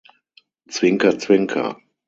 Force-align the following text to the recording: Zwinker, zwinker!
Zwinker, 0.67 1.19
zwinker! 1.19 1.75